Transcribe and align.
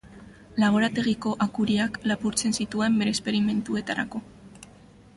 Laborategiko 0.63 1.33
akuriak 1.47 2.01
lapurtzen 2.13 2.57
zituen 2.63 2.99
bere 3.03 3.17
esperimentuetarako. 3.19 4.25